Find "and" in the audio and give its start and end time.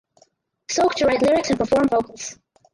1.51-1.59